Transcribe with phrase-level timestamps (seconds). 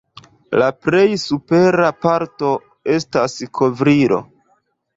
[0.61, 2.51] La plej supera parto
[2.97, 4.21] estas kovrilo.